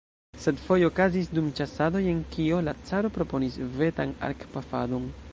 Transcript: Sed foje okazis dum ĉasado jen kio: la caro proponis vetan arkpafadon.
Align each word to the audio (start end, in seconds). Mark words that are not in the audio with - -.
Sed 0.43 0.61
foje 0.67 0.85
okazis 0.91 1.27
dum 1.39 1.49
ĉasado 1.59 2.01
jen 2.05 2.23
kio: 2.35 2.61
la 2.69 2.73
caro 2.87 3.11
proponis 3.19 3.59
vetan 3.83 4.15
arkpafadon. 4.31 5.07